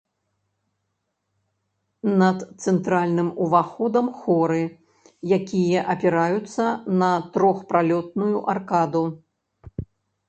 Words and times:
Над 2.21 2.37
цэнтральным 2.63 3.29
уваходам 3.45 4.07
хоры, 4.21 4.63
якія 5.37 5.79
апіраюцца 5.95 6.65
на 7.03 7.11
трохпралётную 7.37 8.37
аркаду. 8.57 9.03